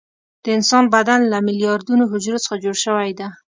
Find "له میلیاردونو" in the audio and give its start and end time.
1.31-2.03